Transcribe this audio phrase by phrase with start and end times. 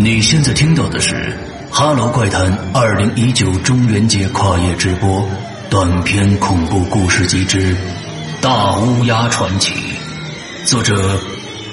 [0.00, 1.12] 你现在听到的是
[1.72, 5.28] 《哈喽怪谈》二零一九中元节跨夜直播
[5.68, 7.74] 短篇恐怖故事集之
[8.40, 9.74] 《大乌鸦传奇》，
[10.64, 11.20] 作者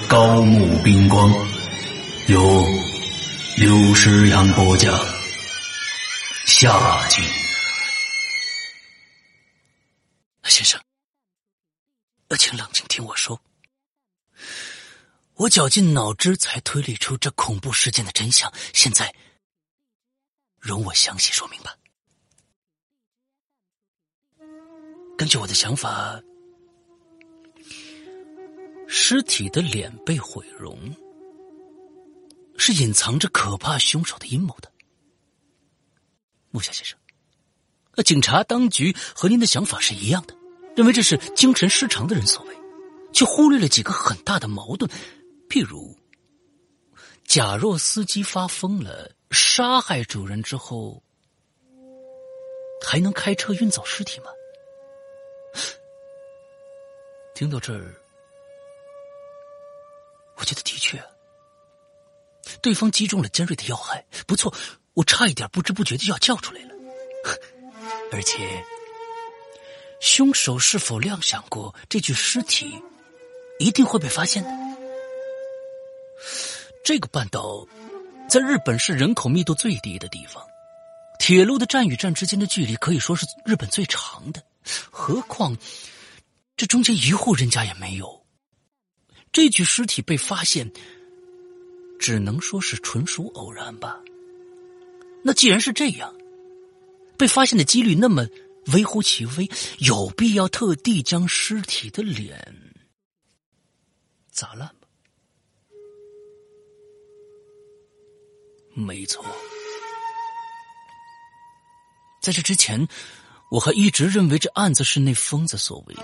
[0.08, 1.32] 高木冰光，
[2.26, 2.66] 由
[3.58, 4.92] 刘诗阳播讲。
[6.46, 7.22] 下集，
[10.42, 10.80] 先生，
[12.36, 13.40] 请冷静听我说。
[15.36, 19.14] 我绞尽脑汁才推理出这恐怖事件的真相，现在
[20.58, 21.76] 容我详细说明吧。
[25.18, 26.18] 根据我的想法，
[28.88, 30.78] 尸体的脸被毁容，
[32.56, 34.72] 是隐藏着可怕凶手的阴谋的。
[36.50, 36.98] 木下先生，
[37.92, 40.34] 呃，警察当局和您的想法是一样的，
[40.74, 42.56] 认为这是精神失常的人所为，
[43.12, 44.90] 却忽略了几个很大的矛盾。
[45.48, 45.96] 譬如，
[47.24, 51.02] 假若司机发疯了，杀害主人之后，
[52.84, 54.26] 还能开车运走尸体吗？
[57.34, 57.94] 听到这儿，
[60.36, 61.02] 我觉得的确，
[62.62, 64.06] 对方击中了尖锐的要害。
[64.26, 64.54] 不错，
[64.94, 66.74] 我差一点不知不觉就要叫出来了。
[68.12, 68.64] 而且，
[70.00, 72.82] 凶手是否料想过这具尸体
[73.58, 74.65] 一定会被发现的？
[76.84, 77.66] 这个半岛
[78.28, 80.44] 在日本是人口密度最低的地方，
[81.18, 84.42] 铁路的站与站之间的距离可以说是日本最长的。
[84.90, 85.56] 何况
[86.56, 88.26] 这中间一户人家也没有，
[89.32, 90.72] 这具尸体被发现，
[91.98, 94.00] 只能说是纯属偶然吧。
[95.22, 96.14] 那既然是这样，
[97.18, 98.26] 被发现的几率那么
[98.72, 99.48] 微乎其微，
[99.78, 102.72] 有必要特地将尸体的脸
[104.30, 104.70] 砸烂？
[108.78, 109.24] 没错，
[112.20, 112.86] 在这之前，
[113.50, 116.02] 我还一直认为这案子是那疯子所为呢，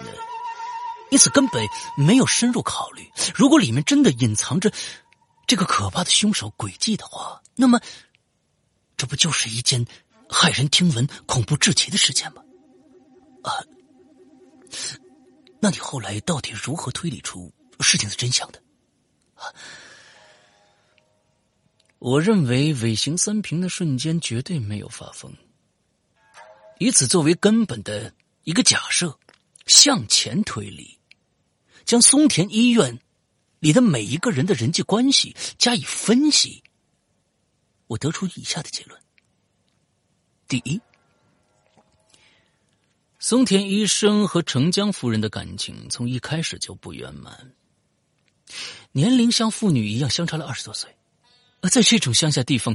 [1.11, 1.62] 因此根本
[1.99, 3.06] 没有深入考虑。
[3.34, 4.72] 如果里面真的隐藏着
[5.47, 7.78] 这个可怕的凶手诡计的话，那么
[8.97, 9.87] 这不就是一件
[10.27, 12.43] 骇人听闻、恐怖至极的事件吗？
[13.43, 13.53] 啊，
[15.61, 18.62] 那你后来到底如何推理出事情的真相的？
[19.34, 19.53] 啊？
[22.05, 25.33] 我认为尾行三平的瞬间绝对没有发疯。
[26.81, 29.17] 以此作为根本的一个假设，
[29.67, 30.99] 向前推理，
[31.85, 32.99] 将松田医院
[33.61, 36.65] 里的每一个人的人际关系加以分析，
[37.87, 39.01] 我得出以下的结论：
[40.49, 40.81] 第一，
[43.21, 47.55] 松田医生和成江夫人的感情从一开始就不圆满，
[48.91, 50.93] 年龄像父女一样相差了二十多岁。
[51.69, 52.75] 在这种乡下地方，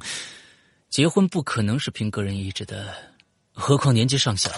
[0.89, 3.13] 结婚不可能是凭个人意志的，
[3.51, 4.51] 何况年纪尚小，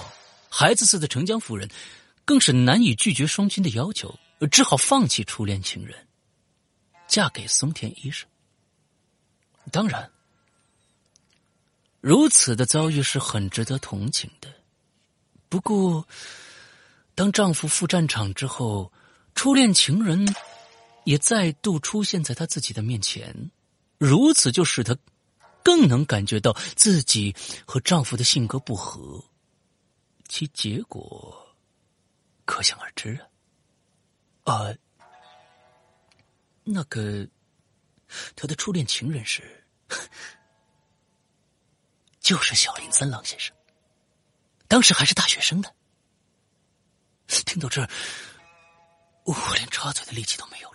[0.50, 1.68] 孩子似的成江夫人，
[2.26, 4.18] 更是难以拒绝双亲的要求，
[4.52, 6.08] 只好放弃初恋情人，
[7.08, 8.30] 嫁给松田医生。
[9.72, 10.12] 当然，
[12.02, 14.48] 如此的遭遇是很值得同情的。
[15.50, 16.08] 不过，
[17.16, 18.94] 当丈夫赴战场之后，
[19.34, 20.34] 初恋情人
[21.04, 23.52] 也再度出现在他自己的面前。
[24.00, 24.98] 如此就使她
[25.64, 27.36] 更能感觉到自己
[27.68, 29.24] 和丈夫的性格不合，
[30.28, 31.56] 其结果
[32.46, 33.20] 可想而知
[34.46, 34.56] 啊！
[34.56, 34.76] 啊，
[36.64, 37.28] 那个
[38.36, 39.66] 他的初恋情人是，
[42.20, 43.56] 就是小林三郎先生，
[44.68, 45.70] 当时还是大学生呢。
[47.28, 47.90] 听到这儿，
[49.26, 50.69] 我连插嘴的力气都没有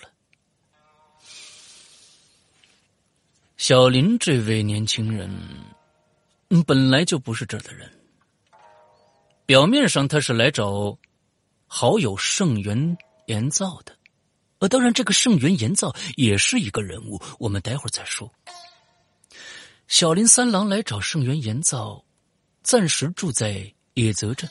[3.67, 5.35] 小林这位年轻人，
[6.67, 7.91] 本来就不是这儿的人。
[9.47, 10.99] 表面上他是来找
[11.67, 13.97] 好友盛元岩造的，
[14.59, 18.31] 呃，当然这个盛元岩造也是一个人物，我们待会儿再说。
[19.89, 22.05] 小林三郎来找盛元岩造，
[22.63, 24.47] 暂时住在野泽镇。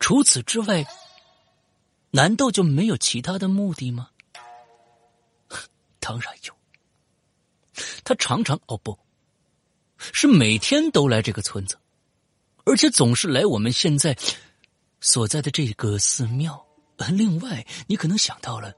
[0.00, 0.86] 除此之外，
[2.12, 4.08] 难道就没有其他的目的吗？
[6.00, 6.55] 当然有。
[8.04, 8.98] 他常常哦不，
[9.98, 11.78] 是每天都来这个村子，
[12.64, 14.16] 而且总是来我们现在
[15.00, 16.66] 所在的这个寺庙。
[17.12, 18.74] 另外，你可能想到了，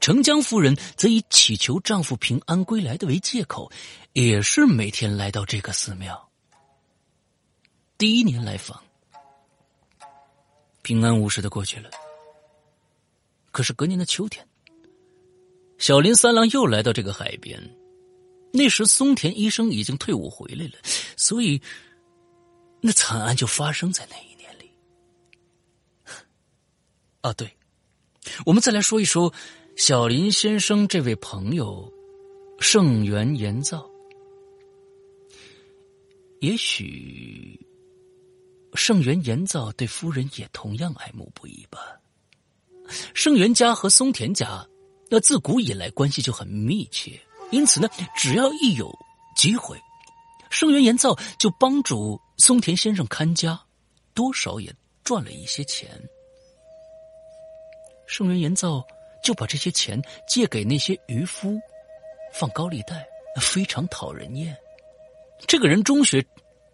[0.00, 3.70] 程江夫人则以祈求丈夫平安归来的为借口，
[4.12, 6.30] 也是每天来到这个寺庙。
[7.98, 8.80] 第一年来访，
[10.82, 11.90] 平安无事的过去了。
[13.50, 14.46] 可是隔年的秋天，
[15.78, 17.58] 小林三郎又来到这个海边。
[18.56, 20.72] 那时松田医生已经退伍回来了，
[21.16, 21.60] 所以
[22.80, 24.70] 那惨案就发生在那一年里。
[27.20, 27.54] 啊，对，
[28.46, 29.32] 我们再来说一说
[29.76, 31.92] 小林先生这位朋友
[32.58, 33.88] 盛元严造。
[36.40, 37.58] 也许
[38.74, 41.78] 盛元严造对夫人也同样爱慕不已吧。
[43.14, 44.66] 盛元家和松田家
[45.10, 47.20] 那自古以来关系就很密切。
[47.50, 48.92] 因此呢，只要一有
[49.36, 49.80] 机会，
[50.50, 53.60] 盛元岩造就帮助松田先生看家，
[54.14, 55.88] 多少也赚了一些钱。
[58.06, 58.84] 盛元岩造
[59.22, 61.58] 就把这些钱借给那些渔夫，
[62.32, 63.06] 放高利贷，
[63.40, 64.56] 非常讨人厌。
[65.46, 66.24] 这个人中学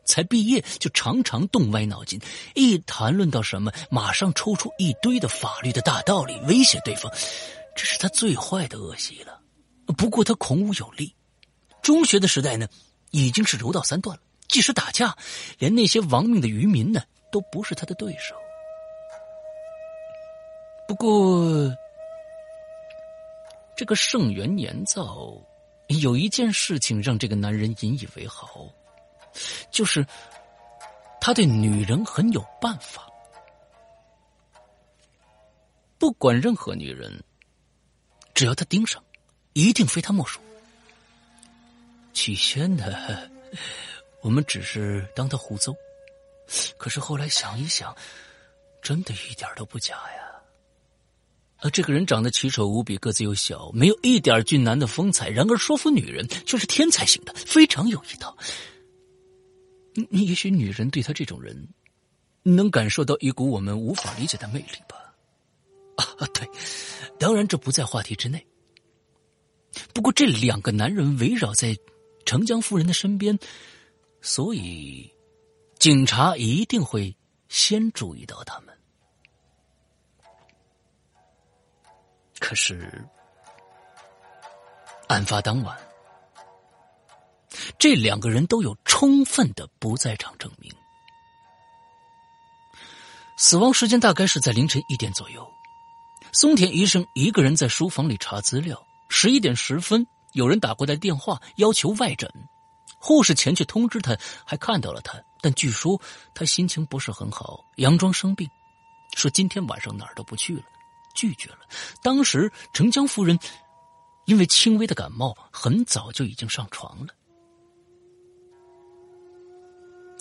[0.05, 2.21] 才毕业，就常常动歪脑筋，
[2.55, 7.13] 一谈论到什么，马上抽出一堆的法律的大道理，威胁对方。
[7.75, 9.42] 这是他最坏的恶习了。
[9.95, 11.15] 不过他孔武有力，
[11.83, 12.69] 中学的时代呢，
[13.11, 14.23] 已经是柔道三段了。
[14.49, 15.17] 即使打架，
[15.59, 18.35] 连那些亡命的渔民呢，都不是他的对手。
[20.87, 21.75] 不过，
[23.77, 25.33] 这个盛元年造
[25.89, 28.69] 有一件事情让这个男人引以为豪，
[29.71, 30.07] 就是
[31.19, 33.09] 他对女人很有办法，
[35.99, 37.25] 不管任何女人，
[38.35, 39.03] 只要他盯上。
[39.53, 40.41] 一定非他莫属。
[42.13, 42.85] 起先呢，
[44.21, 45.75] 我们只是当他胡诌，
[46.77, 47.97] 可是后来想一想，
[48.83, 50.23] 真的一点都不假呀。
[51.59, 58.37] 而这个人长得奇丑无比，个子又小，没有一点俊男的风采，然而说服女人却是天才型的，非常有一套。
[60.11, 61.69] 你也许女人对他这种人，
[62.43, 65.15] 能感受到一股我们无法理解的魅力吧？
[66.19, 66.49] 啊，对，
[67.19, 68.45] 当然这不在话题之内。
[69.95, 71.77] 不过这两个男人围绕在
[72.25, 73.39] 程江夫人的身边，
[74.21, 75.11] 所以
[75.79, 77.17] 警察一定会
[77.49, 78.79] 先注意到他们。
[82.39, 83.05] 可是
[85.09, 85.79] 案发当晚，
[87.79, 90.71] 这两个人都有充分的不在场证明。
[93.37, 95.49] 死亡时间大概是在凌晨一点左右。
[96.33, 98.87] 松田医生一个人在书房里查资料。
[99.15, 102.33] 十一点十分，有人打过来电话要求外诊，
[102.99, 104.17] 护士前去通知他，
[104.47, 106.01] 还看到了他，但据说
[106.35, 108.49] 他心情不是很好，佯装生病，
[109.15, 110.63] 说今天晚上哪儿都不去了，
[111.15, 111.59] 拒绝了。
[112.03, 113.39] 当时程江夫人
[114.25, 117.09] 因为轻微的感冒，很早就已经上床了。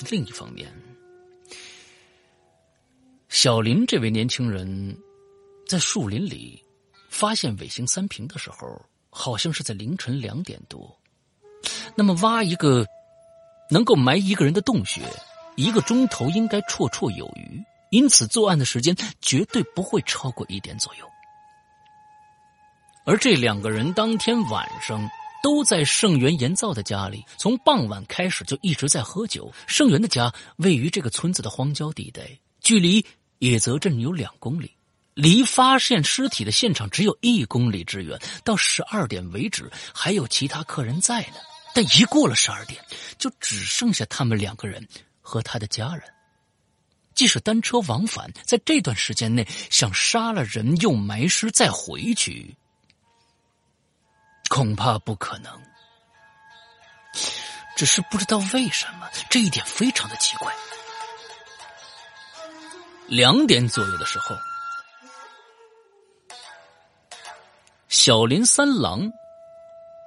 [0.09, 0.69] 另一方面，
[3.29, 5.01] 小林这位年轻人
[5.65, 6.61] 在树林里。
[7.11, 10.97] 发现尾行三平的时候，好像是在凌晨两点多。
[11.93, 12.87] 那么挖一个
[13.69, 15.01] 能够埋一个人的洞穴，
[15.55, 17.61] 一个钟头应该绰绰有余。
[17.91, 21.05] 因此，作案的时间绝对不会超过一点左右。
[23.05, 25.09] 而这两个人当天晚上
[25.43, 29.51] 都在盛元盐造的家里，从傍晚开始就一直在喝酒。
[29.67, 32.21] 盛元的家位于这个村子的荒郊地带，
[32.61, 33.05] 距离
[33.39, 34.71] 野泽镇有两公里。
[35.13, 41.35] 离发现尸体的现场只有一公里之远，到十二点为止还有其他客人在呢。
[41.73, 42.83] 但一过了十二点，
[43.17, 44.87] 就只剩下他们两个人
[45.21, 46.03] 和他的家人。
[47.13, 52.55] 即使单车往返，在这段时间内想杀了人又埋尸再回去，
[54.49, 55.61] 恐怕不可能。
[57.75, 60.53] 只是不知道为什么这一点非常的奇怪。
[63.07, 64.35] 两点左右的时候。
[67.91, 69.11] 小林三郎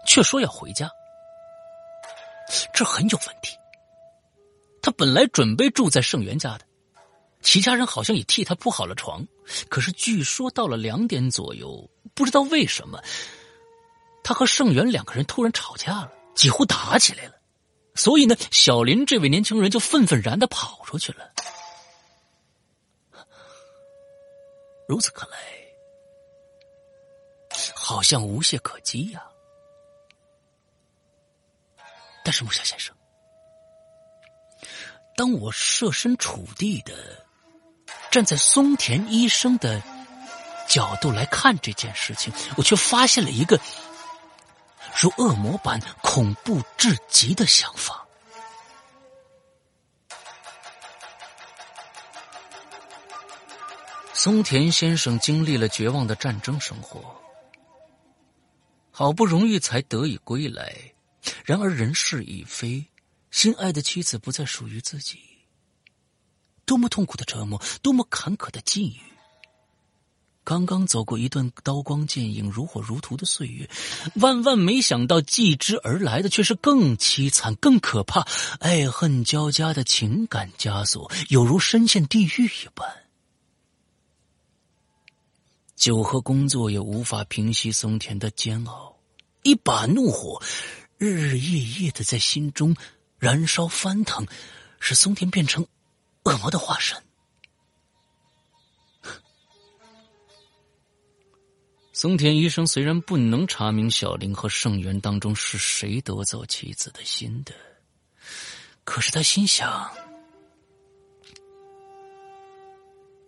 [0.06, 0.90] 却说要回家，
[2.72, 3.58] 这很有问题。
[4.80, 6.64] 他本来准备住在盛元家的，
[7.42, 9.22] 其家人好像也替他铺好了床。
[9.68, 12.98] 可是据说到了两点左右，不知道为什么，
[14.22, 17.34] 他和盛元两个人突然吵架了，几乎打起来了。
[17.94, 21.30] 所以呢，小林这位年轻人就愤愤然的跑出去了。
[24.88, 25.63] 如此看来。
[27.86, 29.22] 好像无懈可击呀，
[32.24, 32.96] 但是木下先生，
[35.14, 37.26] 当我设身处地的
[38.10, 39.82] 站在松田医生的
[40.66, 43.60] 角度来看这件事情，我却发现了一个
[44.98, 48.06] 如恶魔般恐怖至极的想法。
[54.14, 57.20] 松田先生经历了绝望的战争生活。
[58.96, 60.72] 好不容易才得以归来，
[61.44, 62.86] 然而人事已非，
[63.32, 65.18] 心爱的妻子不再属于自己。
[66.64, 69.00] 多么痛苦的折磨，多么坎坷的际遇。
[70.44, 73.68] 刚刚走过一段刀光剑影、如火如荼的岁月，
[74.14, 78.24] 万万没想到继之而来的却是更凄惨、更可怕、
[78.60, 83.03] 爱恨交加的情感枷锁，犹如深陷地狱一般。
[85.84, 88.96] 酒和工作也无法平息松田的煎熬，
[89.42, 90.42] 一把怒火
[90.96, 92.74] 日日夜夜的在心中
[93.18, 94.26] 燃烧翻腾，
[94.80, 95.66] 使松田变成
[96.22, 96.96] 恶魔的化身。
[101.92, 107.52] 松田医生虽然不能查明小林和盛元当中是谁夺走妻子的心的，
[108.84, 109.94] 可是他心想：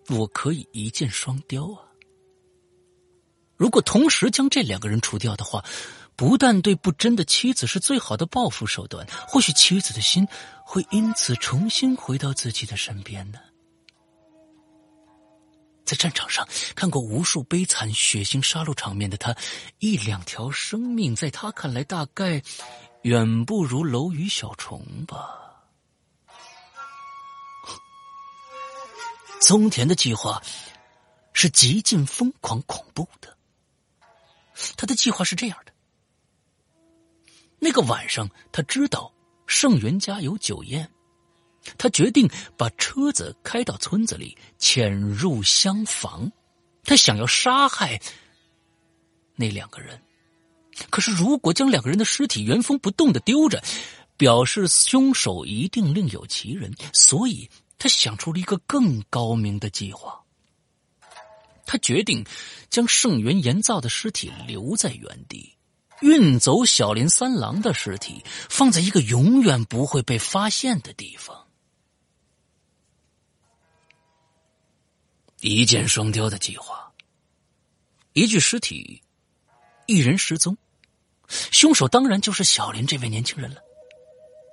[0.09, 1.86] 我可以一箭双雕啊！
[3.57, 5.65] 如果同时将这两个人除掉的话，
[6.15, 10.27] 不但对不贞的妻子是最好的报复手段，或许妻子的心
[10.65, 13.39] 会因此重新回到自己的身边呢。
[15.85, 19.37] 在战场上看过无数悲惨血腥杀戮场面的他，
[19.79, 22.43] 一两条生命在他看来大概
[23.03, 25.63] 远不如蝼蚁小虫吧。
[29.41, 30.43] 松田的计划
[31.33, 33.36] 是极尽疯狂恐怖的。
[34.77, 35.73] 他的计划是这样的：
[37.59, 39.13] 那个晚上，他知道
[39.47, 40.91] 盛元家有酒宴。
[41.79, 46.31] 他决定把车子开到村子里，潜入厢房。
[46.85, 48.01] 他想要杀害
[49.35, 50.01] 那两个人，
[50.91, 53.61] 可是如果将两个人的尸体原封不动的丢着，
[54.17, 56.73] 表示凶手一定另有其人。
[56.93, 60.25] 所以他想出了一个更高明的计划。
[61.67, 62.25] 他决定
[62.71, 65.57] 将盛元岩造的尸体留在原地，
[66.01, 71.47] 运走小林三郎的尸体，放在一个永远不会被发现的地方。
[75.41, 76.93] 一箭双雕的计划，
[78.15, 79.03] 一具尸体，
[79.87, 80.57] 一人失踪，
[81.29, 83.61] 凶手当然就是小林这位年轻人了。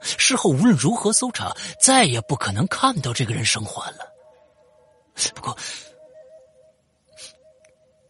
[0.01, 4.13] 事后无论如何搜查，再也不可能看到这个人生还了。
[5.33, 5.57] 不过，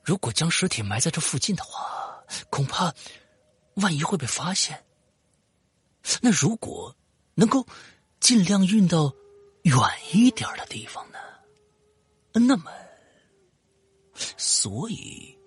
[0.03, 2.93] 如果将尸体埋在这附近的话，恐怕
[3.75, 4.83] 万一会被发现。
[6.21, 6.95] 那如果
[7.35, 7.65] 能够
[8.19, 9.13] 尽量运到
[9.63, 9.75] 远
[10.11, 11.19] 一点的地方呢？
[12.33, 12.71] 那么，
[14.37, 15.37] 所以，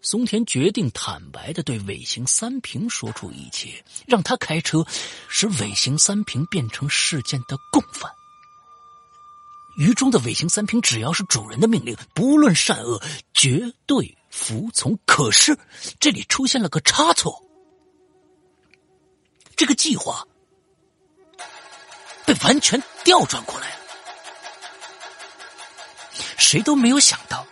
[0.00, 4.86] 松田决定坦白的对尾行三平说出一切，让他开车，
[5.28, 8.10] 使尾行三平变成事件的共犯。
[9.76, 13.02] 狱中的尾行三平只要是主人的命令，不论善恶，
[13.34, 14.98] 绝对服从。
[15.06, 15.56] 可是
[16.00, 17.44] 这里出现了个差错，
[19.54, 20.26] 这个计划
[22.24, 23.76] 被完全调转过来了。
[26.38, 27.46] 谁都没有想到，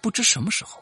[0.00, 0.81] 不知什么时候，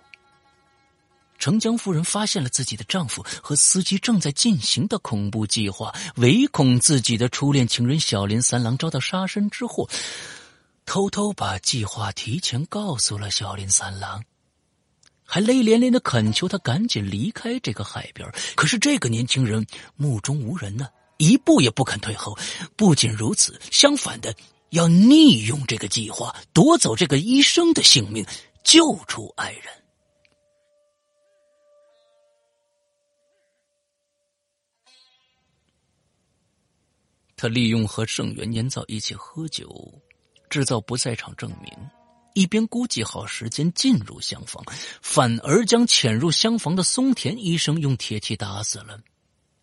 [1.41, 9.89] 程江夫人发现了自己的丈夫和司机正在进行的恐怖计划，唯恐自己的初恋情人小林三郎遭到杀身之祸，
[10.85, 14.23] 偷偷把计划提前告诉了小林三郎，
[15.25, 18.31] 还泪连连的恳求他赶紧离开这个海边。
[18.55, 19.67] 可是这个年轻人
[19.97, 22.39] 目中无人呢，一步也不肯退后。
[22.77, 24.33] 不仅如此，相反的。
[24.71, 28.25] 要逆用这个计划，夺走这个医生的性命，
[28.63, 29.65] 救出爱人。
[37.41, 39.95] 他利用和盛元年造一起喝酒，
[40.51, 41.73] 制造不在场证明，
[42.35, 44.63] 一边估计好时间进入厢房，
[45.01, 49.01] 反而将潜入厢房的松田医生用铁器打死了。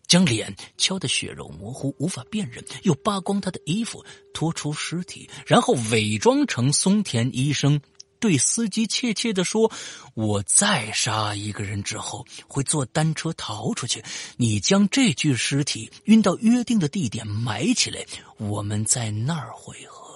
[0.08, 4.04] 将脸敲得血肉模糊，无法辨认，又扒光他的衣服，
[4.34, 7.80] 拖出尸体，然后伪装成松田医生，
[8.20, 9.70] 对司机怯怯的说
[10.14, 14.04] ：“我再杀一个人之后，会坐单车逃出去。
[14.36, 18.04] 你将这具尸体运到约定的地点埋起来，
[18.38, 20.06] 我们在那儿会合。”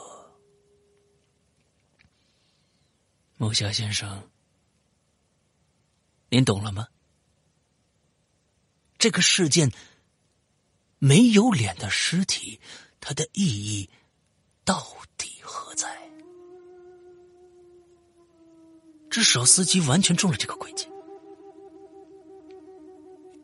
[3.38, 4.30] 木下先生，
[6.28, 6.86] 您懂了吗？
[8.98, 9.72] 这个事件
[10.98, 12.60] 没有脸的尸体，
[13.00, 13.90] 它的意义
[14.64, 16.01] 到底何在？
[19.12, 20.86] 至少司机完全中了这个诡计。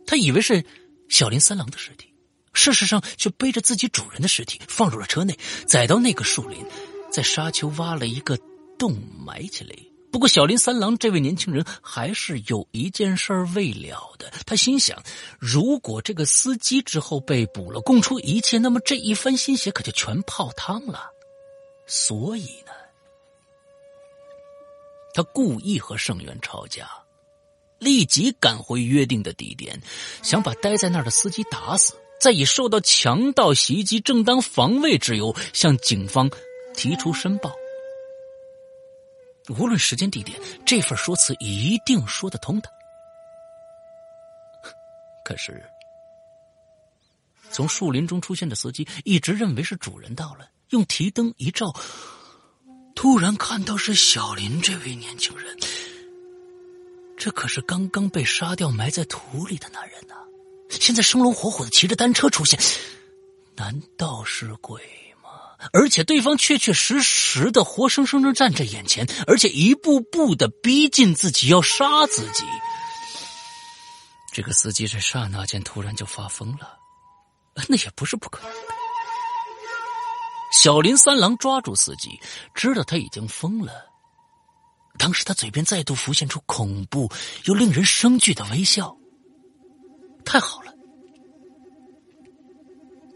[0.07, 0.65] 他以为是
[1.11, 2.09] 小林三郎的尸体，
[2.55, 6.65] 事实上却背着自己主人的尸体放入了车内，载到那个树林，
[7.13, 8.39] 在沙丘挖了一个
[8.79, 9.77] 洞埋起来。
[10.11, 14.33] 不过，小林三郎这位年轻人还是有一件事未了的。
[14.47, 15.03] 他心想，
[15.39, 21.11] 如果这个司机之后被捕了，供出一切，那么这一番心血可就全泡汤了。
[21.87, 22.68] 所以呢，
[25.15, 26.89] 他故意和盛元吵架，
[27.79, 29.81] 立即赶回约定的地点，
[30.23, 36.31] 想把待在那儿的司机打死，再以受到强盗袭击、正当防卫之由向警方
[36.75, 37.53] 提出申报。
[39.59, 42.71] 无论时间地点，这份说辞一定说得通的。
[45.25, 45.65] 可是，
[47.51, 51.75] 从树林中出现的司机一直认为是主人到了，用提灯一照，
[52.99, 55.57] 突然看到是小林这位年轻人。
[57.17, 60.17] 这可是刚刚被杀掉、埋在土里的男人呐！
[60.69, 62.59] 现在生龙活虎的骑着单车出现，
[63.55, 64.83] 难道是鬼
[65.23, 65.31] 吗？
[65.73, 72.43] 而且对方确确实实的活生生的站在眼前，而且一步步的逼近自己，要杀自己。
[74.33, 76.77] 这个司机在刹那间突然就发疯了，
[77.69, 78.78] 那也不是不可能。
[80.51, 82.19] 小林三郎抓住司机，
[82.55, 83.87] 知道他已经疯了。
[84.99, 87.11] 当时他嘴边再度浮现出恐怖
[87.45, 88.97] 又令人生惧的微笑。
[90.25, 90.73] 太好了。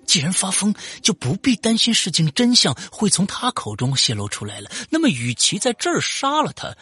[0.06, 4.70] 既然发疯，就不必担心事情真相会从他口中泄露出来了。
[4.90, 6.76] 那么，与其在这儿杀了他，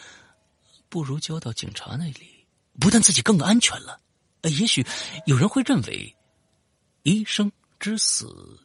[0.89, 2.47] 不如交到警察那里，
[2.81, 4.01] 不但自己更安全了。
[4.43, 4.85] 呃也许
[5.27, 6.17] 有人会认为，
[7.05, 8.59] 医生之死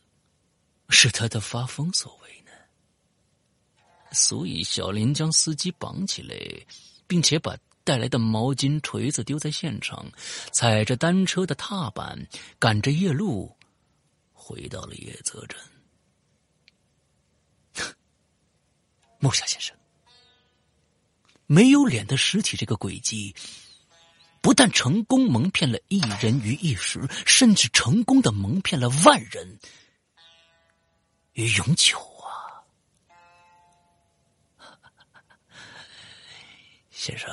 [0.90, 2.52] 是他的发疯所为呢。
[4.12, 6.36] 所以，小林将司机绑起来，
[7.08, 10.12] 并且把带来的毛巾、锤子丢在现场，
[10.52, 12.28] 踩着单车的踏板，
[12.60, 13.56] 赶着夜路。
[14.48, 15.60] 回到了叶泽镇，
[19.18, 19.76] 木下先生，
[21.48, 23.34] 没有脸的尸体这个诡计，
[24.42, 29.58] 不但成功蒙骗了一人于一时，甚至成功的蒙骗了万人
[31.36, 32.64] 与永久啊！
[36.92, 37.30] 先生，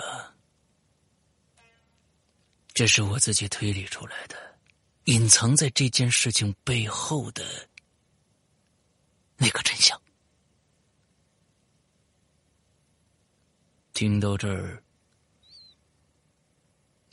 [2.75, 4.37] 这是我自己推理出来的。
[5.05, 7.69] 隐藏在这件事情背后的
[9.37, 10.01] 那个真相。
[13.93, 14.83] 听到这儿，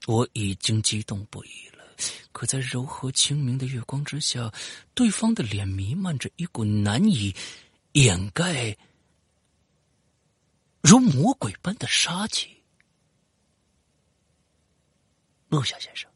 [0.08, 1.79] 我已经激动不已了。
[2.32, 4.54] 可在柔和清明的月光之下，
[4.94, 7.36] 对方的脸弥漫着一股难以
[7.94, 8.78] 掩盖、
[10.82, 12.64] 如魔鬼般的杀气。
[15.50, 16.10] 陆夏先生。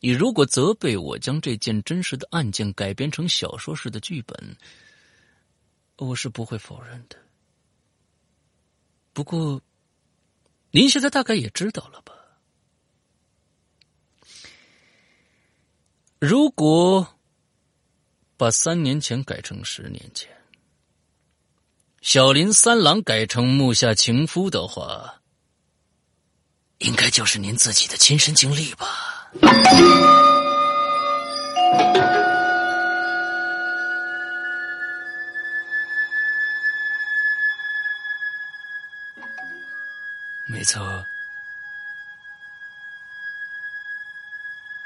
[0.00, 4.56] 你如果责备我将这件真实的案件改编成小说式的剧本，
[5.96, 7.18] 我是不会否认的。
[9.12, 9.60] 不过，
[10.70, 12.13] 您现在大概也知道了吧？
[16.26, 17.06] 如果
[18.38, 20.26] 把三年前改成十年前，
[22.00, 25.20] 小林三郎改成木下情夫的话，
[26.78, 29.30] 应该就是您自己的亲身经历吧？
[40.46, 41.04] 没错，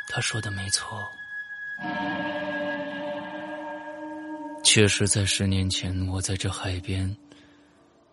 [0.09, 1.09] 他说的没错。
[4.71, 7.17] 确实，在十年前，我在这海边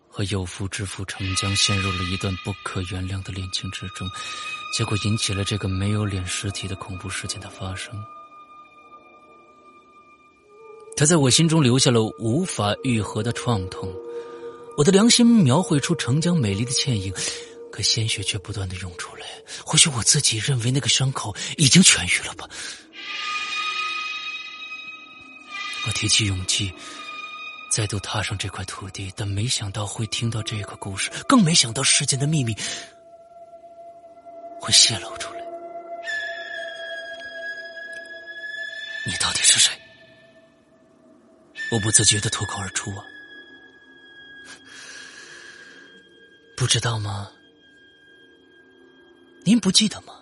[0.08, 4.08] 和有夫之妇程江陷入了一段不可原谅的恋情之中。
[4.74, 7.94] 结果引起了这个没有脸尸体的恐怖事件的发生。
[10.96, 13.94] 他在我心中留下了无法愈合的创痛，
[14.78, 17.12] 我的良心描绘出程江美丽的倩影，
[17.70, 19.26] 可鲜血却不断的涌出来。
[19.62, 22.48] 或许我自己认为那个伤口已经痊愈了吧。
[25.86, 26.72] 我提起勇气，
[27.70, 32.54] 再度踏上这块土地，但没想到会听到这个故事，更没想到世间的秘密。
[34.58, 35.40] 会泄露出来。
[39.06, 39.72] 你到底是谁？
[41.70, 43.04] 我不自觉的脱口而出啊！
[46.56, 47.30] 不知道吗？
[49.44, 50.14] 您不记得吗？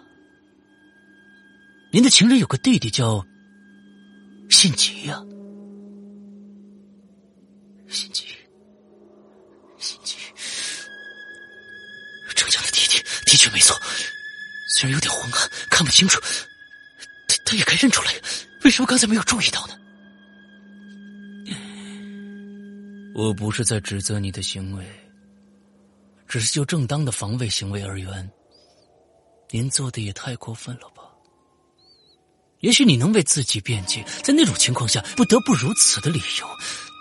[1.90, 3.24] 您的情人有个弟弟叫
[4.50, 5.22] 信吉呀，
[7.88, 8.27] 心机，
[9.79, 10.16] 心机。
[12.35, 13.81] 程江的弟弟的确没错。
[14.77, 16.20] 虽然有点昏暗，看不清楚，
[17.29, 18.12] 他他也该认出来。
[18.64, 19.79] 为什么刚才没有注意到呢？
[23.14, 24.85] 我不是在指责你的行为，
[26.27, 28.31] 只是就正当的防卫行为而言，
[29.51, 31.03] 您做的也太过分了吧？
[32.59, 36.49] 也许你能为自己辩解，在那种情况下不得不如此的理由，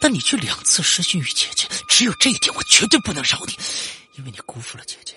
[0.03, 3.57] 但你却两次失信于姐姐，只有这一点我绝对不能饶你，
[4.17, 5.15] 因为你辜负了姐姐，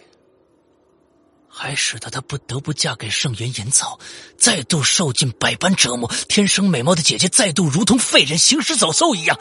[1.49, 3.99] 还使得她不得不嫁给盛元岩草，
[4.39, 6.09] 再度受尽百般折磨。
[6.29, 9.37] 天生美貌的姐姐再度如同废人行尸走兽一样，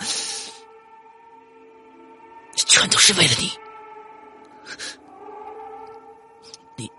[2.55, 3.51] 全都是为了你，
[6.75, 6.91] 你，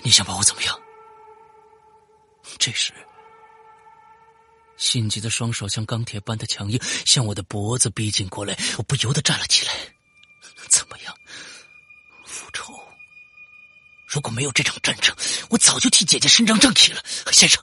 [0.00, 0.80] 你想把我怎么样？
[2.58, 2.94] 这时，
[4.80, 8.58] 心急的双手像钢铁般的强硬，向我的脖子逼近过来。
[8.78, 9.72] 我不由得站了起来。
[10.68, 11.14] 怎么样？
[12.24, 12.72] 复仇？
[14.08, 15.14] 如果没有这场战争，
[15.50, 17.04] 我早就替姐姐伸张正义了。
[17.30, 17.62] 先生，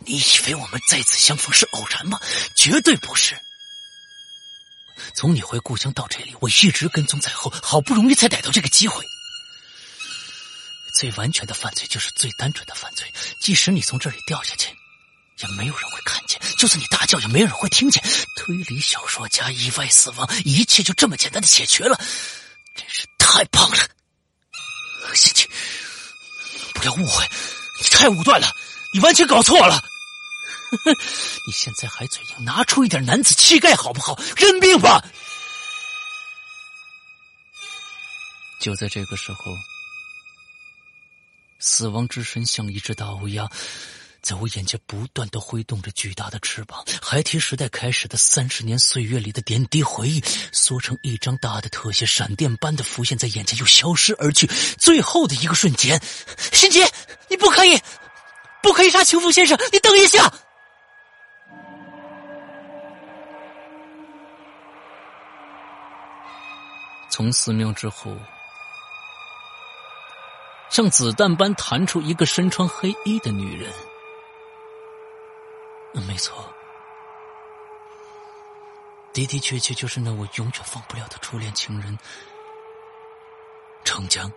[0.00, 2.20] 你以为我们再次相逢是偶然吗？
[2.54, 3.36] 绝对不是。
[5.14, 9.04] 从你回故乡到这里，我一直跟踪在后，好不容易才逮到这个机会。
[10.94, 13.12] 最完全的犯罪就是最单纯的犯罪。
[13.40, 14.74] 即使你从这里掉下去，
[15.38, 18.02] 也没有人会看见；就算你大叫，也没有人会听见。
[18.36, 21.96] 推理小说家意外死亡，一切就这么简单的解决了，
[22.74, 23.78] 真是太棒了！
[25.14, 25.48] 心情，
[26.74, 27.28] 不要误会，
[27.80, 28.50] 你太武断了，
[28.92, 29.82] 你完全搞错了。
[31.46, 34.18] 你现在还嘴硬，拿出一点男子气概好不好？
[34.36, 35.04] 认命吧！
[38.60, 39.56] 就在这个时候。
[41.58, 43.48] 死亡之神像一只大乌鸦，
[44.26, 46.84] 在我眼前不断的挥动着巨大的翅膀。
[47.00, 54.48] 孩提时代开始的三十年岁月里的点滴回忆，缩成一张大的特写，闪电般的浮现在眼前，又消失而去。
[54.78, 56.02] 最后的一个瞬间，
[56.50, 56.90] 心杰，
[57.28, 57.80] 你不可以，
[58.64, 59.56] 不可以杀情夫先生！
[59.70, 60.28] 你等一下。
[67.08, 68.16] 从寺庙之后。
[70.68, 73.72] 像子弹般弹出一个身穿黑衣的女人。
[76.02, 76.52] 没错，
[79.12, 81.98] 的的确确就是那我永远忘不了的初恋情人
[83.84, 84.30] 程江。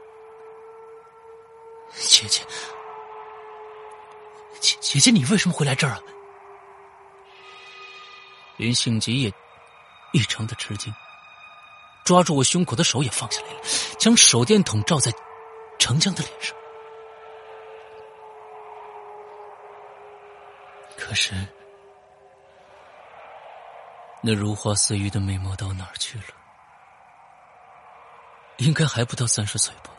[1.93, 2.41] 姐姐，
[4.59, 5.99] 姐姐姐，你为什么会来这儿啊？
[8.57, 9.33] 林信吉也
[10.13, 10.93] 异常的吃惊，
[12.03, 13.61] 抓住我胸口的手也放下来了，
[13.97, 15.11] 将手电筒照在。
[15.79, 16.53] 程江的脸上，
[21.09, 21.33] 可是
[24.21, 26.25] 那如花似玉的美貌到哪儿去了？
[28.57, 29.89] 应该还不到三十岁吧？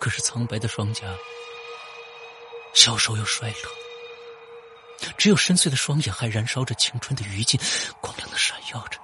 [0.00, 1.06] 可是苍白的双颊，
[2.74, 3.70] 消瘦又衰落，
[5.16, 7.56] 只有深邃的双眼还燃烧着青春的余烬，
[8.00, 8.98] 光亮的闪耀着。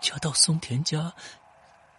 [0.00, 1.12] 嫁到松田家。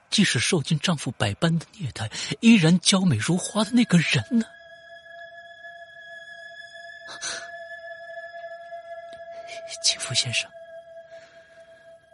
[0.09, 4.45] 即使受尽丈夫百般的虐待，依然娇美如花的那个人呢？
[10.05, 10.47] 傅先生，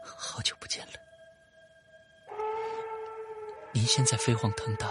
[0.06, 0.94] 好久不见了。
[3.74, 4.90] 您现在飞黄腾达，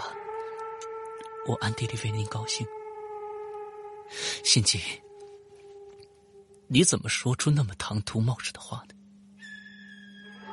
[1.47, 2.65] 我暗地里为您高兴。
[4.43, 4.79] 心急，
[6.67, 8.93] 你怎么说出那么唐突冒失的话呢？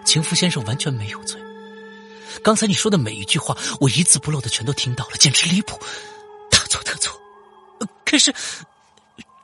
[0.06, 1.38] 情夫先生完全没有罪。
[2.42, 5.78] 刚才你说的每一句话，我一字不漏的全都听到了，简直离谱，
[6.50, 7.20] 大错特错。
[8.06, 8.34] 可是，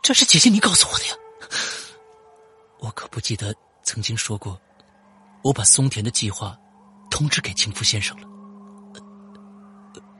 [0.01, 1.15] 这是姐姐你告诉我的呀，
[3.15, 4.61] 不记得曾经说过，
[5.45, 6.59] 我把松田的计划
[7.09, 8.27] 通知给情夫先生了。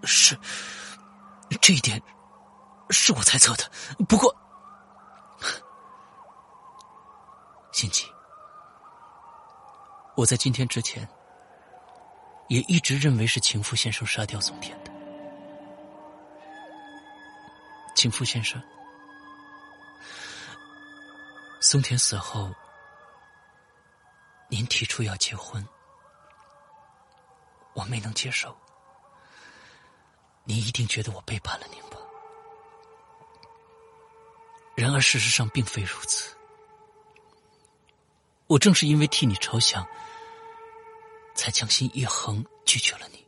[0.05, 0.39] 是，
[1.61, 2.01] 这一点
[2.91, 3.69] 是我猜测的。
[4.09, 4.33] 不过，
[7.73, 8.07] 心急，
[10.15, 11.09] 我在今天之前。
[12.47, 14.93] 也一直认为是情夫先生杀掉松田的。
[17.97, 18.63] 情夫先生，
[21.61, 22.55] 松田死后，
[24.49, 25.67] 您提出要结婚，
[27.75, 28.57] 我没能接受。
[30.45, 31.99] 您一定觉得我背叛了您吧？
[34.75, 36.37] 然而事实上并非如此。
[38.47, 39.87] 我正是因为替你着想。
[41.37, 43.27] 才将心一横，拒绝了你，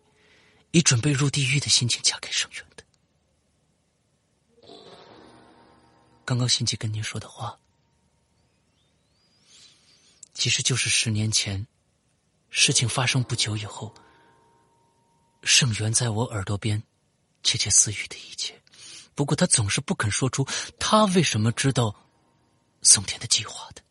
[0.71, 2.85] 以准备入地狱的心情嫁给盛远的。
[6.25, 7.59] 刚刚心机跟您说的话，
[10.37, 11.67] 其实就是十年前
[12.51, 13.95] 事情发生不久以后，
[15.43, 16.83] 盛元在我耳朵边
[17.43, 18.63] 窃窃私语的一切。
[19.15, 20.47] 不过他总是不肯说出
[20.79, 21.97] 他为什么知道
[22.83, 23.83] 宋田的计划的。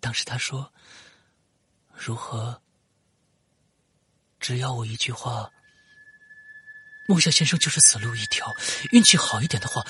[0.00, 0.72] 当时他说
[1.92, 2.62] ：“如何？
[4.40, 5.50] 只要我一句话，
[7.06, 8.50] 木下先生就是死路一条。
[8.92, 9.86] 运气好一点的话，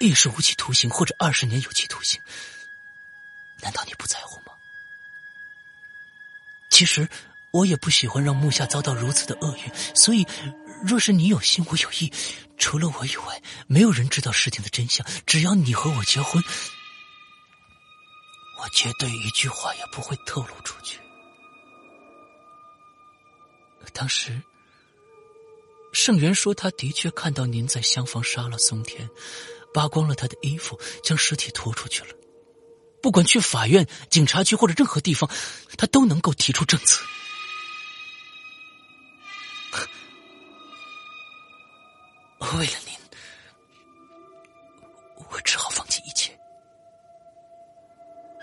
[0.00, 2.20] 也是无期徒刑或者二十年有期徒刑。
[3.62, 4.52] 难道你不在乎吗？
[6.70, 7.08] 其实
[7.52, 10.26] 我也不喜欢让木下遭到如此的厄运，所以
[10.84, 12.12] 若是你有心，我有意，
[12.56, 15.06] 除了我以外，没有人知道事情的真相。
[15.26, 16.42] 只要你和我结婚。”
[18.62, 20.98] 我绝对一句话也不会透露出去。
[23.94, 24.42] 当时，
[25.94, 29.08] 盛元说他的确看到您在厢房杀了松田，
[29.72, 32.14] 扒光了他的衣服，将尸体拖出去了。
[33.02, 35.30] 不管去法院、警察局或者任何地方，
[35.76, 37.02] 他都能够提出证词。
[42.58, 42.94] 为了您，
[45.30, 46.36] 我只好放弃一切。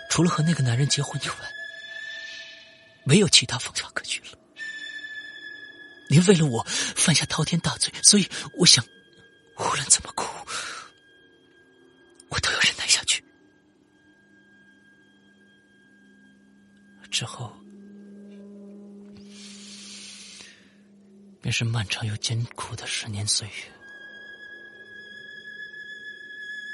[0.09, 1.35] 除了和那个男人结婚以外，
[3.03, 4.27] 没有其他方法可取了。
[6.09, 6.63] 您为了我
[6.95, 8.83] 犯下滔天大罪，所以我想，
[9.57, 10.25] 无论怎么苦，
[12.29, 13.21] 我都要忍耐下去。
[17.17, 17.51] 之后，
[21.41, 23.53] 便是漫长又艰苦的十年岁月。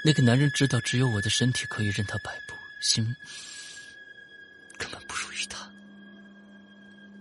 [0.04, 2.54] 那个男人知道，只有我的身体可以任他摆布。
[2.82, 3.08] 心
[4.78, 5.72] 根本不属于他，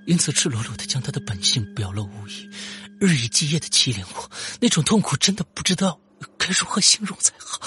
[0.04, 2.50] 因此赤裸裸的将他的本性表露无遗，
[2.98, 4.28] 日以继夜的欺凌我，
[4.60, 6.00] 那种痛苦真的不知道
[6.36, 7.60] 该如何形容才好。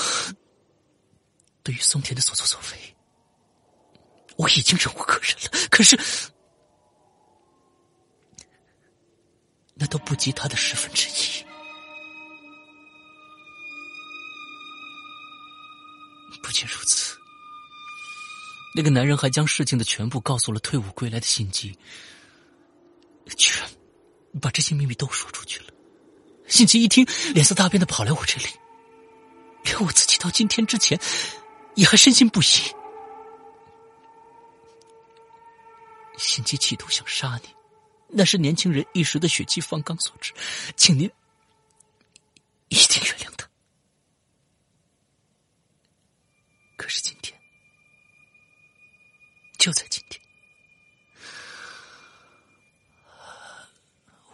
[1.64, 2.85] 对于松田的所作所为，
[4.38, 5.98] 我已经忍无可忍了，可是
[9.74, 11.46] 那都不及他的十分之一。
[16.44, 17.18] 不仅如此。
[18.76, 21.78] 那个男人还将事情的全部告诉了退伍归来的信吉，
[23.38, 23.70] 居然
[24.42, 25.68] 把这些秘密都说出去了。
[26.48, 28.48] 信吉一听，脸色大变的跑来我这里，
[29.64, 31.00] 连我自己到今天之前
[31.76, 32.46] 也还深信不疑。
[36.18, 37.50] 心机企图想杀你，
[38.08, 40.34] 那是年轻人一时的血气方刚所致，
[40.76, 41.10] 请您
[42.70, 43.50] 一定原谅他。
[46.76, 47.34] 可是今天。
[49.58, 50.22] 就在今天，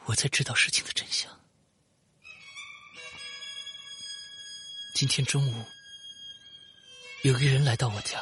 [0.04, 1.32] 我才知道事情的真相。
[4.94, 5.65] 今天中午，
[7.24, 8.22] 有个人来到我家，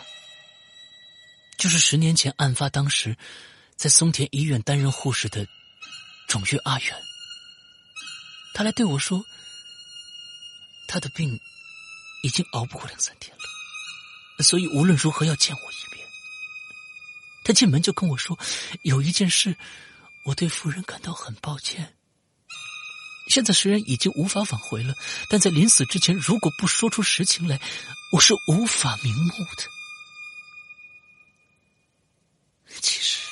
[1.59, 3.17] 就是十年前案发当时
[3.75, 5.45] 在松田医院担任护士的
[6.25, 6.95] 种月阿远。
[8.53, 9.21] 他来对我说，
[10.87, 11.37] 他的病
[12.23, 16.07] 已经熬不过两三天了，所以无论如何要见我一面。
[17.43, 18.39] 他进门就跟我说
[18.83, 19.57] ：“有一件事，
[20.25, 21.97] 我对夫人感到很抱歉。
[23.27, 24.93] 现在虽然已经无法挽回了，
[25.29, 27.59] 但在临死之前，如果不说出实情来，
[28.13, 29.78] 我是无法瞑目的。
[32.81, 33.27] 其实，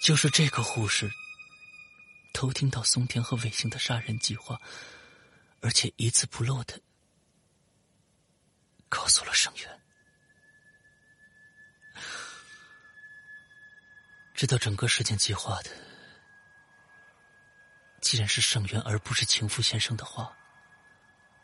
[0.00, 1.10] 就是这个护士
[2.32, 4.60] 偷听到松田和卫星的杀人计划，
[5.60, 6.80] 而且一字不漏的
[8.88, 9.68] 告诉了圣元。”
[14.34, 15.70] 知道整个事件计划的，
[18.02, 20.36] 既然是盛元而不是情妇先生的话，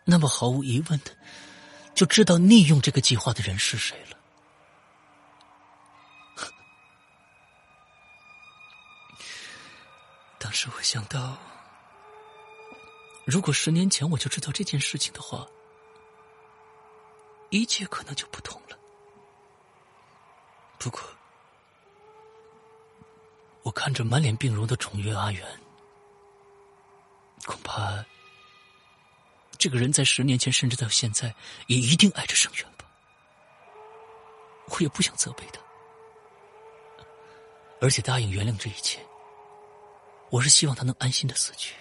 [0.05, 1.17] 那么毫无疑问的，
[1.95, 4.22] 就知道利用这个计划的人是谁了。
[10.43, 11.39] 当时我想到，
[13.25, 15.47] 如果十年前我就知道这件事情的话，
[17.51, 18.77] 一切可能就不同了。
[20.79, 21.01] 不过。
[23.63, 25.61] 我看着满脸病容的宠月阿元，
[27.47, 28.05] 恐怕
[29.57, 31.33] 这个人在十年前甚至到现在
[31.69, 32.85] 也一定爱着盛元吧。
[34.67, 35.61] 我也不想责备他，
[37.81, 38.99] 而且答应原谅这一切。
[40.33, 41.77] 我是希望他能安心的死去。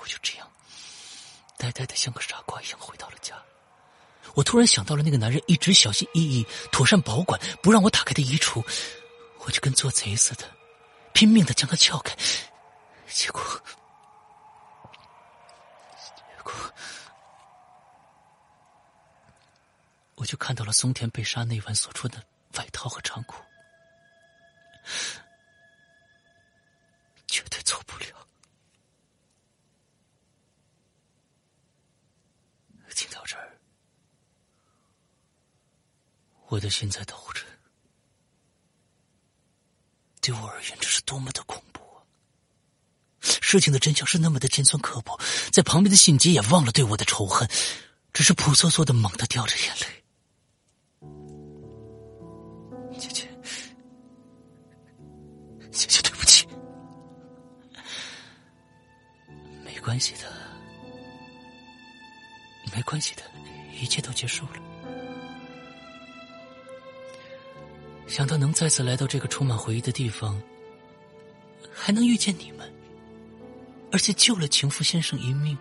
[0.00, 0.48] 我就这样
[1.56, 3.34] 呆呆的像个傻瓜一样回到了家。
[4.34, 8.64] 我突然想到了那个男人一直小心翼翼、妥善保管，不让我打开的衣橱。
[9.40, 10.48] 我就跟做贼似的，
[11.12, 12.16] 拼命的将它撬开，
[13.08, 13.42] 结果，
[15.98, 16.54] 结果，
[20.14, 22.22] 我就看到了松田被杀那晚所穿的
[22.56, 23.42] 外套和长裤，
[27.72, 28.28] 受不了。
[32.94, 33.58] 听到这儿
[36.48, 37.40] 我的心在抖着。
[40.20, 42.04] 对我而言这是多么的恐怖啊！
[43.22, 45.18] 事情的真相是那么的尖酸刻薄
[45.50, 47.48] 在旁边的心机也忘了对我的仇恨
[48.12, 50.01] 只是扑簌簌的猛地掉着眼泪。
[59.92, 60.32] 关系的，
[62.74, 63.22] 没关系的，
[63.78, 64.52] 一切都结束了。
[68.06, 70.40] 想到能再次来到这个充满回忆的地方，
[71.70, 72.72] 还能遇见你们，
[73.92, 75.58] 而且救了情夫先生一命，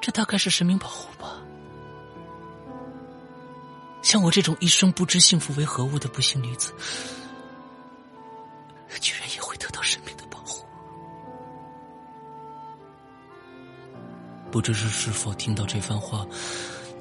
[0.00, 1.36] 这大概是神明保护吧。
[4.00, 6.72] 像我这种一生不知幸福为何物的不幸女子，
[14.52, 16.26] 不知是是否听到这番话，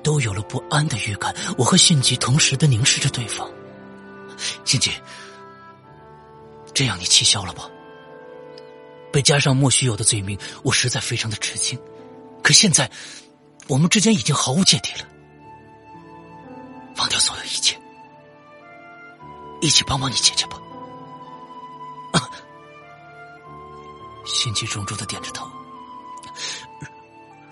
[0.02, 1.36] 都有了不安的预感。
[1.58, 3.48] 我和迅吉同时的凝视着对方。
[4.64, 4.90] 迅吉，
[6.74, 7.70] 这样你气消了吧？
[9.12, 11.78] 被加上莫须有的罪名，我实在非常的吃惊。
[12.42, 12.90] 可现在，
[13.68, 15.06] 我们之间已经毫无芥蒂了。
[16.96, 17.78] 忘掉所有一切，
[19.60, 20.58] 一起帮帮你姐姐吧。
[22.14, 22.30] 啊！
[24.26, 25.46] 心急重重的点着头。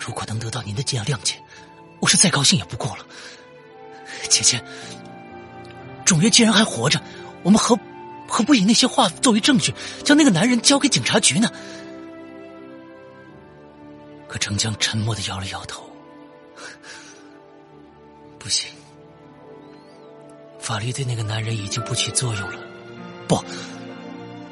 [0.09, 1.35] 如果能得到您的这样谅解，
[1.99, 3.05] 我是再高兴也不过了。
[4.27, 4.59] 姐姐，
[6.03, 6.99] 种爷既然还活着，
[7.43, 7.77] 我们何
[8.27, 9.71] 何不以那些话作为证据，
[10.03, 11.47] 将那个男人交给警察局呢？
[14.27, 15.87] 可程江沉默的摇了摇头，
[18.39, 18.67] 不行。
[20.59, 22.57] 法律对那个男人已经不起作用了，
[23.27, 23.43] 不，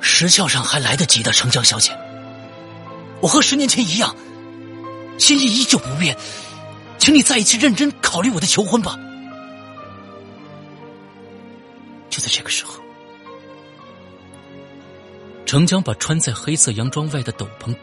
[0.02, 1.98] 时效上还来得及的，程江小姐。
[3.22, 4.16] 我和十年前一样，
[5.18, 6.18] 心意依旧不变，
[6.98, 8.98] 请你再一次认真考虑我的求婚吧。
[12.10, 12.82] 就在这个时候，
[15.46, 17.76] 程江把穿在黑色洋装外的斗篷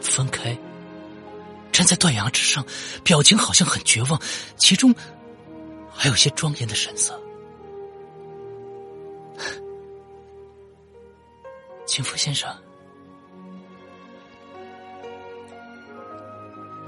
[0.00, 0.56] 分开，
[1.72, 2.64] 站在断崖之上，
[3.02, 4.20] 表情好像很绝望，
[4.56, 4.94] 其中
[5.92, 7.18] 还有些庄严的神色。
[11.86, 12.48] 情夫先生，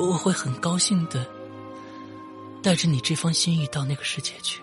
[0.06, 1.26] 我会很高兴的
[2.62, 4.60] 带着你这方心意到那个世界去。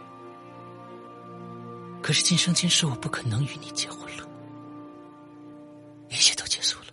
[2.02, 4.28] 可是今生今世，我不可能与你结婚了，
[6.10, 6.86] 一切都结束了。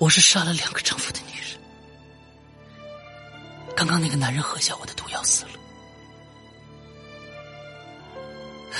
[0.00, 1.58] 我是杀了两个丈夫的女人，
[3.76, 5.52] 刚刚那个男人喝下我的毒药死了，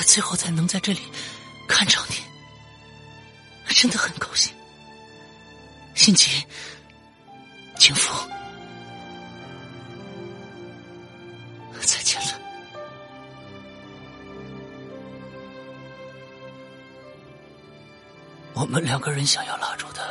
[0.06, 1.00] 最后才能在这里。
[1.66, 2.16] 看着你，
[3.72, 4.52] 真的很高兴。
[5.94, 6.44] 心急，
[7.85, 8.27] 情夫，
[11.83, 12.40] 再见了。
[18.55, 20.03] 我们两个人想要拉住他，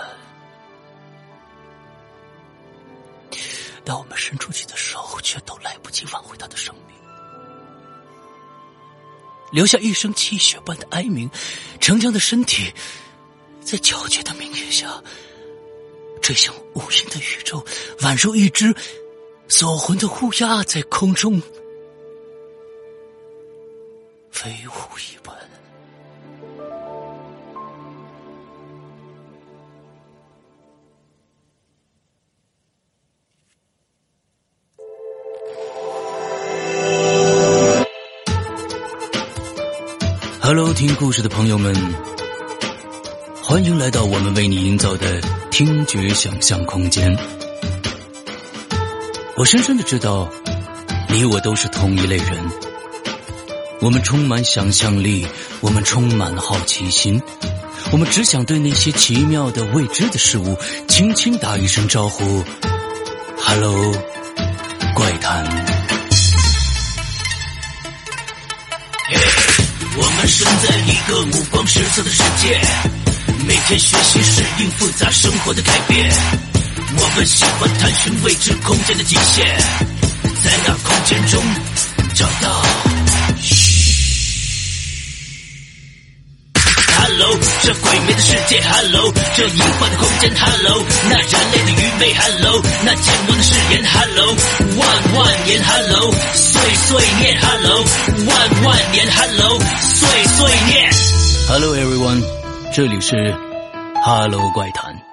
[3.83, 6.95] 但我们伸出去的手却都来不及挽回他的生命。
[9.51, 11.27] 留下一声泣血般的哀鸣，
[11.81, 12.71] 程江的身体
[13.61, 15.01] 在皎洁的明月下
[16.23, 17.61] 坠向无垠的宇宙，
[17.99, 18.73] 宛如一只
[19.49, 21.39] 锁魂的乌鸦在空中
[24.31, 25.35] 飞舞一般。
[40.41, 41.75] Hello，听故事的朋友们，
[43.53, 47.15] 欢迎来到我们为你营造的听觉想象空间。
[49.37, 50.27] 我深深的知道，
[51.07, 52.43] 你我都是同一类人。
[53.79, 55.27] 我们充满想象力，
[55.61, 57.21] 我们充满了好奇心，
[57.91, 60.57] 我们只想对那些奇妙的未知的事物
[60.87, 62.43] 轻轻打一声招呼
[63.37, 63.93] ：“Hello，
[64.95, 65.45] 怪谈。”
[69.95, 72.59] 我们生在一个五光十色的世界，
[73.45, 76.09] 每天学习适应复杂生活的改变。
[76.95, 79.45] 我们喜欢探寻未知空间的极限，
[80.43, 81.43] 在那空间中
[82.13, 82.65] 找到。
[86.95, 94.35] Hello，这鬼魅的世界，Hello，这隐幻的空间，Hello，那人类的愚昧，Hello，那健忘的誓言，Hello，
[94.77, 97.83] 万万年，Hello，碎碎念，Hello，
[98.25, 100.91] 万万年，Hello，碎碎念
[101.49, 102.23] ，Hello everyone，
[102.75, 103.31] 这里是
[104.03, 105.12] 哈喽怪谈。